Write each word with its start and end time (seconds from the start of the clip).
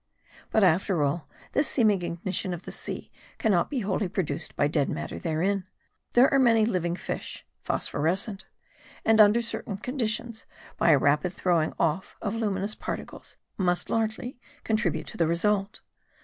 But 0.49 0.63
after 0.63 1.03
all, 1.03 1.29
this 1.51 1.67
seeming 1.67 2.01
ignition 2.01 2.55
of 2.55 2.63
the 2.63 2.71
sea 2.71 3.11
can 3.37 3.51
not 3.51 3.69
be 3.69 3.81
wholly 3.81 4.09
produced 4.09 4.55
by 4.55 4.67
dead 4.67 4.89
matter 4.89 5.19
therein. 5.19 5.65
There 6.13 6.27
are 6.33 6.39
many 6.39 6.65
living 6.65 6.95
fish, 6.95 7.45
phosphorescent; 7.61 8.47
and, 9.05 9.19
undej 9.19 9.43
certain 9.43 9.77
conditions, 9.77 10.47
by 10.75 10.89
a 10.89 10.97
rapid 10.97 11.33
throwing 11.33 11.73
oft' 11.79 12.15
of 12.19 12.33
luminous 12.33 12.73
particles 12.73 13.37
must 13.57 13.91
largely 13.91 14.39
contribute 14.63 15.05
to 15.05 15.17
the 15.17 15.27
result. 15.27 15.81